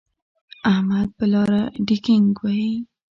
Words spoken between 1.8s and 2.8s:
ډینګګ وهي.